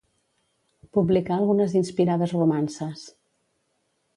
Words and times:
Publicà 0.97 1.35
algunes 1.35 1.75
inspirades 1.81 2.35
romances. 2.39 3.05